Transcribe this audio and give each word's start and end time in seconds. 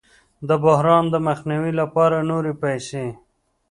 د 0.47 0.49
بحران 0.63 1.05
د 1.09 1.15
مخنیوي 1.27 1.73
لپاره 1.81 2.17
نورې 2.29 2.53
پیسې 2.63 3.05